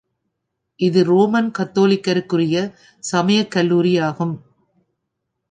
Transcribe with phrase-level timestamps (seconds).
[0.79, 2.55] இது ரோமன் கத்தோலிக்கருக்கரிய
[3.03, 4.35] சமயக் கல்லூரியாகும்.